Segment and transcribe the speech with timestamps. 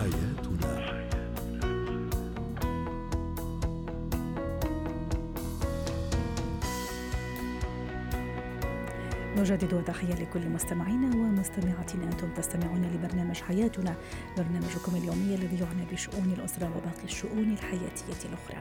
[0.00, 1.00] حياتنا.
[9.36, 12.04] نجدد تحية لكل مستمعينا ومستمعاتنا.
[12.04, 13.94] أنتم تستمعون لبرنامج حياتنا
[14.36, 18.58] برنامجكم اليومي الذي يعنى بشؤون الأسرة وباقي الشؤون الحياتية الأخرى.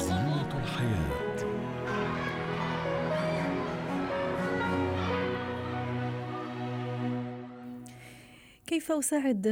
[0.00, 1.57] زينة الحياة.
[8.78, 9.42] كيف أساعد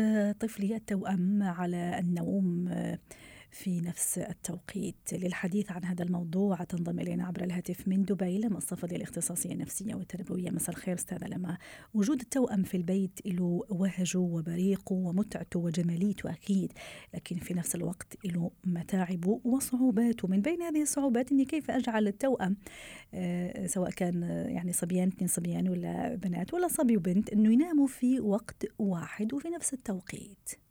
[0.41, 2.69] طفلي التوأم على النوم؟
[3.57, 6.65] في نفس التوقيت للحديث عن هذا الموضوع.
[6.65, 10.51] تنضم إلينا عبر الهاتف من دبي لما الصفدي الاختصاصية النفسية والتربوية.
[10.51, 11.59] مساء الخير أستاذة لما.
[11.95, 16.73] وجود التوأم في البيت له وهجه وبريقه ومتعته وجماليته أكيد
[17.15, 22.57] لكن في نفس الوقت له متاعبه وصعوباته من بين هذه الصعوبات أني كيف أجعل التوأم
[23.15, 28.21] آه سواء كان يعني صبيان اثنين صبيان ولا بنات ولا صبي وبنت أنه يناموا في
[28.21, 30.66] وقت واحد وفي نفس التوقيت.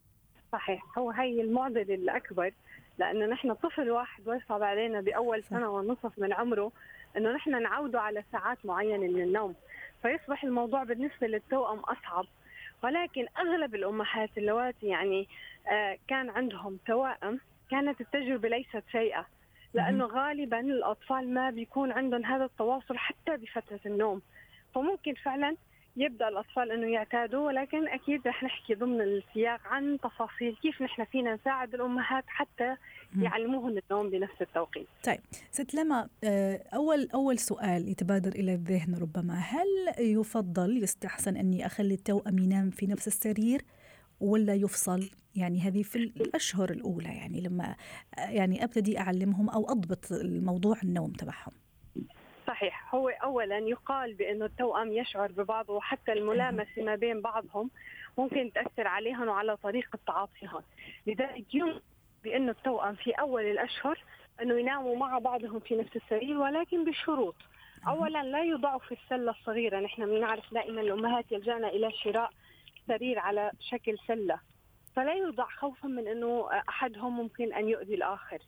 [0.56, 0.98] صحيح.
[0.98, 2.52] هو هي المعضلة الأكبر
[2.98, 6.72] لأنه نحن طفل واحد ويصعب علينا بأول سنة ونصف من عمره
[7.18, 9.56] إنه نحن نعوده على ساعات معينة من النوم.
[10.02, 12.26] فيصبح الموضوع بالنسبة للتوأم أصعب.
[12.84, 15.28] ولكن أغلب الأمهات اللواتي يعني
[15.72, 17.40] آه كان عندهم توائم
[17.72, 19.26] كانت التجربة ليست سيئة.
[19.74, 24.22] لأنه غالبا الأطفال ما بيكون عندهم هذا التواصل حتى بفترة النوم.
[24.76, 25.56] فممكن فعلا
[25.98, 31.36] يبدأ الأطفال إنه يعتادوا ولكن أكيد رح نحكي ضمن السياق عن تفاصيل كيف نحن فينا
[31.36, 32.76] نساعد الأمهات حتى
[33.20, 34.88] يعلموهن النوم بنفس التوقيت.
[35.06, 35.20] طيب
[35.52, 39.68] ست لما آه، أول أول سؤال يتبادر إلى الذهن ربما هل
[40.00, 43.62] يفضل يستحسن أني أخلي التوأم ينام في نفس السرير
[44.20, 47.76] ولا يفصل يعني هذه في الأشهر الأولى يعني لما
[48.18, 51.65] آه، يعني أبتدي أعلمهم أو أضبط الموضوع النوم تبعهم.
[52.56, 52.96] صحيح.
[52.96, 57.70] هو اولا يقال بأنه التوأم يشعر ببعض وحتى الملامسة ما بين بعضهم
[58.18, 60.62] ممكن تأثر عليهم وعلى طريقة تعاطيهم.
[61.08, 61.80] لذلك يمكن
[62.24, 64.04] بأنه التوأم في أول الأشهر
[64.42, 67.36] أنه يناموا مع بعضهم في نفس السرير ولكن بشروط
[67.88, 69.80] اولا لا يوضعوا في السلة الصغيرة.
[69.80, 72.30] نحن بنعرف دائما الأمهات يلجأن إلى شراء
[72.88, 74.40] سرير على شكل سلة.
[74.96, 78.40] فلا يوضع خوفا من أنه أحدهم ممكن أن يؤذي الآخر.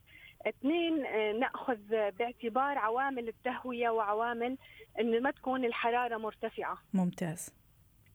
[0.46, 4.58] اثنين آه، نأخذ باعتبار عوامل التهوية وعوامل
[5.00, 6.78] إن ما تكون الحرارة مرتفعة.
[6.94, 7.50] ممتاز.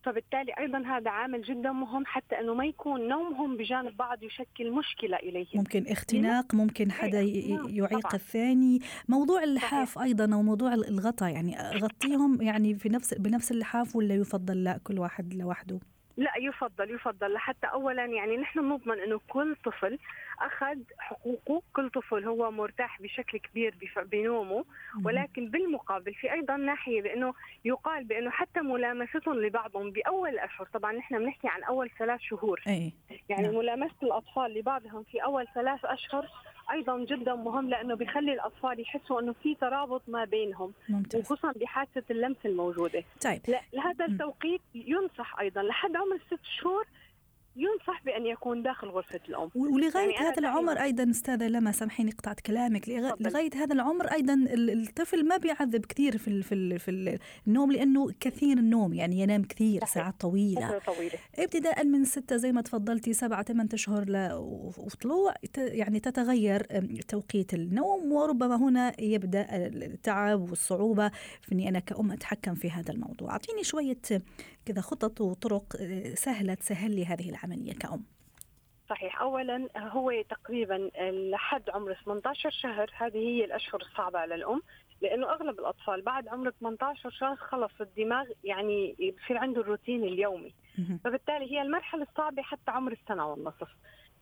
[0.04, 5.16] فبالتالي أيضا هذا عامل جدا مهم حتى إنه ما يكون نومهم بجانب بعض يشكل مشكلة
[5.16, 8.14] اليهم ممكن اختناق ممكن حدا نعم، يعيق طبعا.
[8.14, 8.78] الثاني.
[9.08, 9.98] موضوع اللحاف.
[9.98, 14.98] أيضا أو موضوع الغطاء يعني غطيهم يعني في نفس بنفس اللحاف ولا يفضل لا كل
[14.98, 15.80] واحد لوحده؟
[16.16, 17.32] لا يفضل يفضل.
[17.32, 19.98] لحتى اولا يعني نحن نضمن إنه كل طفل
[20.40, 24.64] أخذ حقوقه، كل طفل هو مرتاح بشكل كبير بنومه.
[25.04, 27.34] ولكن بالمقابل في أيضا ناحية بإنه
[27.64, 32.62] يقال بإنه حتى ملامستهم لبعضهم بأول الاشهر، طبعا نحن بنحكي عن أول ثلاث شهور.
[32.66, 32.92] أي.
[33.28, 33.56] يعني نعم.
[33.56, 36.28] ملامسة الأطفال لبعضهم في أول ثلاث أشهر
[36.70, 41.20] أيضا جدا مهم لأنه بيخلي الأطفال يحسوا إنه في ترابط ما بينهم ممتاز.
[41.20, 43.04] وخصوصا بحاسة اللمس الموجودة.
[43.24, 43.40] طيب.
[43.72, 46.86] لهذا التوقيت ينصح أيضا لحد عمر ست شهور
[47.56, 49.50] ينصح بأن يكون داخل غرفة الأم.
[49.54, 52.88] ولغاية يعني هذا العمر أيضا أستاذة لما سامحيني قطعت كلامك
[53.20, 58.94] لغاية هذا العمر أيضا الطفل ما بيعذب كثير في في في النوم لأنه كثير النوم
[58.94, 59.94] يعني ينام كثير صحيح.
[59.94, 60.78] ساعات طويلة.
[60.78, 61.18] طويلة.
[61.38, 64.04] ابتداء من ستة زي ما تفضلتي سبعة ثمان أشهر
[64.78, 66.62] وطلوع يعني تتغير
[67.08, 71.08] توقيت النوم وربما هنا يبدأ التعب والصعوبة
[71.40, 73.30] في أني أنا كأم أتحكم في هذا الموضوع.
[73.30, 73.98] أعطيني شوية
[74.66, 75.76] كذا خطط وطرق
[76.14, 77.41] سهلة تسهل لي هذه العملية
[77.72, 78.04] كأم.
[78.90, 79.20] صحيح.
[79.20, 80.90] اولا هو تقريبا
[81.32, 84.62] لحد عمر 18 شهر هذه هي الأشهر الصعبة على الأم
[85.00, 90.54] لأنه أغلب الأطفال بعد عمر 18 شهر خلص الدماغ يعني بصير عنده الروتين اليومي.
[91.04, 93.68] فبالتالي هي المرحلة الصعبة حتى عمر السنة والنصف.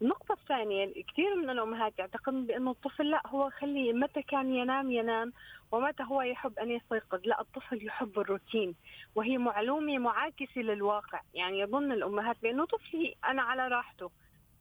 [0.02, 5.32] النقطة الثانية كثير من الأمهات يعتقدن بأنه الطفل لا هو خليه متى كان ينام ينام
[5.72, 7.20] ومتى هو يحب أن يستيقظ.
[7.24, 8.74] لا الطفل يحب الروتين
[9.14, 11.20] وهي معلومة معاكسة للواقع.
[11.34, 14.10] يعني يظن الأمهات بأنه طفلي أنا على راحته.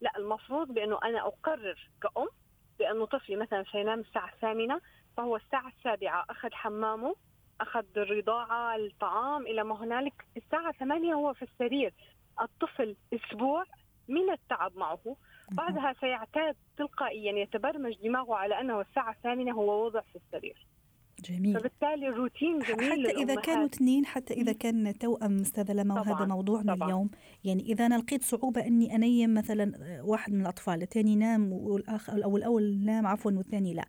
[0.02, 2.28] لا المفروض بأنه أنا أقرر كأم
[2.80, 4.82] بأنه طفلي مثلا سينام الساعة الثامنة
[5.18, 7.16] فهو الساعة السابعة أخذ حمامه
[7.62, 11.94] أخذ الرضاعة الطعام إلى ما هنالك الساعة ثمانية هو في السرير.
[12.42, 13.64] الطفل أسبوع
[14.08, 15.16] من التعب معه.
[15.52, 20.68] بعدها سيعتاد تلقائيا يتبرمج دماغه على أنه الساعة الثامنة هو وضع في السرير.
[21.20, 21.60] جميل.
[21.60, 26.76] فبالتالي الروتين جميل حتى إذا كانوا اثنين حتى إذا كان توأم استاذه لما وهذا موضوعنا
[26.76, 26.88] طبعاً.
[26.88, 27.10] اليوم.
[27.44, 29.72] يعني إذا أنا لقيت صعوبة إني أنيم مثلا
[30.04, 33.86] واحد من الأطفال الثاني نام والاخر أو الأول نام عفوا والثاني لا.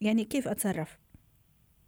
[0.00, 0.98] يعني كيف أتصرف؟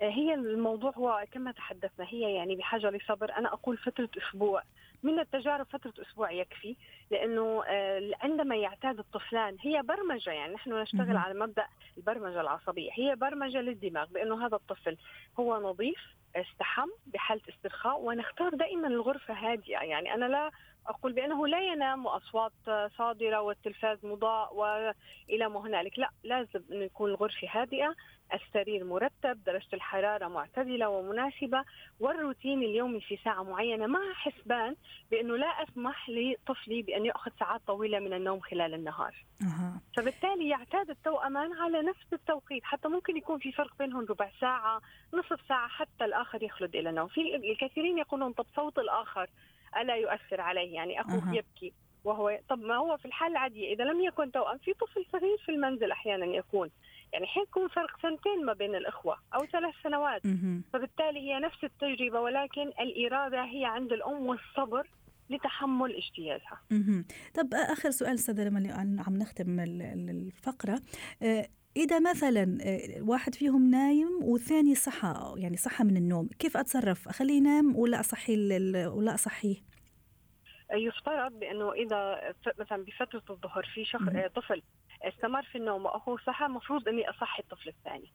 [0.02, 3.32] هي الموضوع هو كما تحدثنا هي يعني بحاجة لصبر.
[3.38, 4.62] أنا أقول فترة أسبوع.
[5.02, 6.76] من التجارب فترة أسبوع يكفي
[7.10, 11.66] لأنه آه، عندما يعتاد الطفلان هي برمجة يعني نحن نشتغل على مبدأ
[11.96, 14.96] البرمجة العصبية هي برمجة للدماغ بأنه هذا الطفل
[15.38, 15.98] هو نظيف
[16.36, 19.80] استحم بحالة استرخاء ونختار دائما الغرفة هادئة.
[19.80, 20.50] يعني أنا لا
[20.86, 22.52] أقول بأنه لا ينام وأصوات
[22.98, 25.98] صادرة والتلفاز مضاء وإلى ما هنالك.
[25.98, 27.94] لا لازم أن يكون الغرفة هادئة.
[28.34, 31.64] السرير مرتب درجة الحرارة معتدلة ومناسبة
[32.00, 33.86] والروتين اليومي في ساعة معينة.
[33.86, 34.76] مع حسبان
[35.10, 39.14] بأنه لا أسمح لطفلي بأن يأخذ ساعات طويلة من النوم خلال النهار.
[39.42, 39.80] أه.
[39.96, 42.64] فبالتالي يعتاد التوأمان على نفس التوقيت.
[42.64, 44.80] حتى ممكن يكون في فرق بينهم ربع ساعة
[45.14, 47.08] نصف ساعة حتى الآخر يخلد إلى النوم.
[47.08, 49.30] في الكثيرين يقولون طب صوت الآخر
[49.76, 51.34] ألا يؤثر عليه؟ يعني أخوه أه.
[51.34, 51.72] يبكي
[52.04, 55.52] وهو طب ما هو في الحالة العادية؟ إذا لم يكن توأم في طفل صغير في
[55.52, 56.70] المنزل أحيانا يكون.
[57.12, 60.22] يعني حيكون فرق سنتين ما بين الإخوة أو ثلاث سنوات.
[60.72, 64.88] فبالتالي هي نفس التجربة ولكن الإرادة هي عند الأم والصبر
[65.30, 66.60] لتحمل اجتيازها.
[67.34, 70.80] طب آخر سؤال أستاذة لما عم نختم الفقرة.
[71.76, 72.58] إذا مثلا
[73.00, 78.36] واحد فيهم نايم والثاني صحى يعني صحى من النوم كيف أتصرف؟ أخليه ينام ولا أصحي
[78.86, 79.56] ولا أصحيه؟
[80.72, 84.02] يفترض بأنه إذا مثلا بفترة الظهر في شخص
[84.34, 84.62] طفل
[85.02, 88.12] استمر في النوم وأخوه صحى المفروض إني أصحي الطفل الثاني.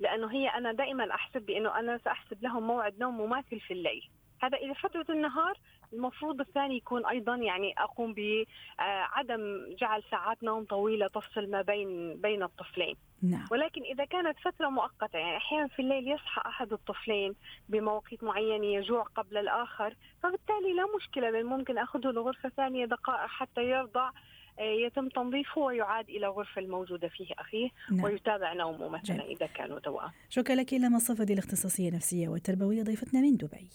[0.00, 4.10] لأنه هي أنا دائما أحسب بأنه أنا سأحسب لهم موعد نوم مماثل في الليل.
[4.42, 5.58] هذا إذا فترة النهار
[5.92, 9.40] المفروض الثاني يكون أيضا يعني أقوم بعدم
[9.80, 13.44] جعل ساعات نوم طويلة تفصل ما بين بين الطفلين نعم.
[13.50, 17.34] ولكن إذا كانت فترة مؤقتة يعني أحيانا في الليل يصحى أحد الطفلين
[17.68, 23.60] بمواقيت معينة يجوع قبل الآخر فبالتالي لا مشكلة بل ممكن أخذه لغرفة ثانية دقائق حتى
[23.60, 24.10] يرضع
[24.60, 28.04] يتم تنظيفه ويعاد إلى الغرفة الموجودة فيه أخيه نعم.
[28.04, 33.36] ويتابع نومه مثلا إذا كانوا توأم شكرا لك إلى مصطفى الاختصاصية النفسية والتربوية ضيفتنا من
[33.36, 33.68] دبي